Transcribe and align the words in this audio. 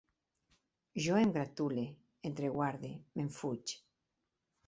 Jo 1.07 1.17
em 1.23 1.33
gratule, 1.35 1.83
entreguarde, 2.31 2.91
m'enfuig 3.19 3.77